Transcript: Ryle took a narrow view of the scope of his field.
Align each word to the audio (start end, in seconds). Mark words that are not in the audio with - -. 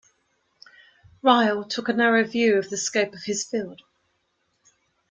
Ryle 1.21 1.63
took 1.63 1.87
a 1.87 1.93
narrow 1.93 2.23
view 2.23 2.57
of 2.57 2.71
the 2.71 2.77
scope 2.77 3.13
of 3.13 3.21
his 3.25 3.45
field. 3.45 3.83